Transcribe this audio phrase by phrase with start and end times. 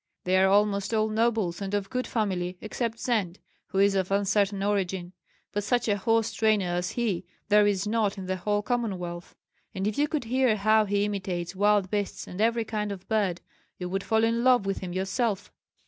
[0.23, 4.63] They are almost all nobles and of good family, except Zend, who is of uncertain
[4.63, 5.13] origin;
[5.51, 9.35] but such a horse trainer as he there is not in the whole Commonwealth.
[9.75, 13.41] And if you could hear how he imitates wild beasts and every kind of bird,
[13.77, 15.51] you would fall in love with him yourself."